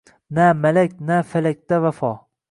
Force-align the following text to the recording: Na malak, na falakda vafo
Na 0.35 0.45
malak, 0.61 0.91
na 1.09 1.17
falakda 1.31 1.75
vafo 1.83 2.11